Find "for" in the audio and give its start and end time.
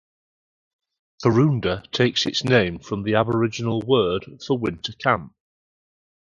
4.43-4.57